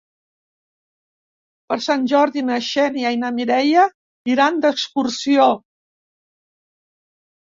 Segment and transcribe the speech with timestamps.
[1.73, 3.85] Per Sant Jordi na Xènia i na Mireia
[4.37, 5.49] iran d'excursió.